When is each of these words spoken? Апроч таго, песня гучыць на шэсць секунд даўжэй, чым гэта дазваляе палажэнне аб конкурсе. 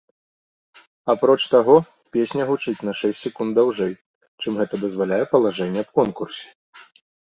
Апроч 1.13 1.37
таго, 1.53 1.75
песня 2.17 2.43
гучыць 2.53 2.77
на 2.91 2.97
шэсць 3.03 3.23
секунд 3.29 3.49
даўжэй, 3.63 3.93
чым 4.43 4.53
гэта 4.65 4.83
дазваляе 4.89 5.25
палажэнне 5.35 5.79
аб 5.89 5.97
конкурсе. 6.03 6.47